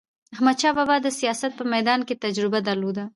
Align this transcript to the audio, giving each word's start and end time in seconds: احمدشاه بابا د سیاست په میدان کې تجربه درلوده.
احمدشاه 0.35 0.73
بابا 0.77 0.95
د 1.01 1.07
سیاست 1.19 1.51
په 1.59 1.63
میدان 1.73 1.99
کې 2.07 2.19
تجربه 2.23 2.59
درلوده. 2.69 3.03